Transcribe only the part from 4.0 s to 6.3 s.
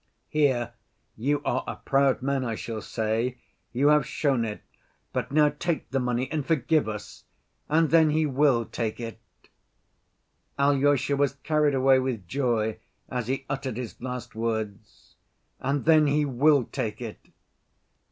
shown it; but now take the money